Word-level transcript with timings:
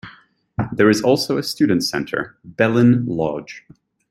There 0.71 0.89
is 0.89 1.03
also 1.03 1.37
a 1.37 1.43
student 1.43 1.83
center, 1.83 2.35
Belin 2.57 3.05
Lodge. 3.07 3.67